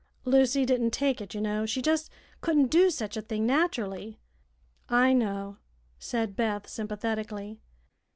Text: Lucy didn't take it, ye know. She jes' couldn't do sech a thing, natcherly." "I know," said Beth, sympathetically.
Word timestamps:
Lucy 0.25 0.65
didn't 0.65 0.89
take 0.89 1.21
it, 1.21 1.35
ye 1.35 1.39
know. 1.39 1.63
She 1.63 1.79
jes' 1.79 2.09
couldn't 2.41 2.71
do 2.71 2.89
sech 2.89 3.15
a 3.15 3.21
thing, 3.21 3.45
natcherly." 3.45 4.17
"I 4.89 5.13
know," 5.13 5.57
said 5.99 6.35
Beth, 6.35 6.67
sympathetically. 6.67 7.59